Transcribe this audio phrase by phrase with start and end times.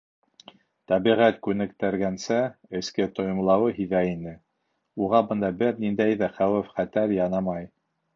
[0.91, 2.37] Тәбиғәт күнектергәнсә,
[2.79, 4.33] эске тойомлауы һиҙә ине:
[5.09, 7.69] уға бында бер ниндәй ҙә хәүеф-хәтәр янамай.